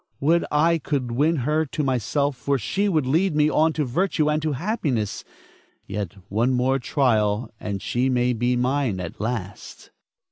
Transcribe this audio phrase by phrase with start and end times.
[0.19, 4.31] Would I could win her to myself, for she would lead me on to virtue
[4.31, 5.23] and to happiness.
[5.85, 9.91] Yet one more trial and she may be mine at last.